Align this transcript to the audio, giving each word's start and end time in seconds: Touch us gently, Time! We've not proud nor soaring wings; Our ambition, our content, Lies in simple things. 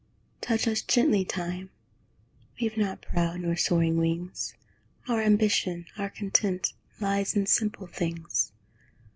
Touch 0.41 0.67
us 0.67 0.81
gently, 0.81 1.23
Time! 1.23 1.69
We've 2.59 2.75
not 2.75 3.03
proud 3.03 3.41
nor 3.41 3.55
soaring 3.55 3.97
wings; 3.97 4.55
Our 5.07 5.21
ambition, 5.21 5.85
our 5.95 6.09
content, 6.09 6.73
Lies 6.99 7.35
in 7.35 7.45
simple 7.45 7.85
things. 7.85 8.51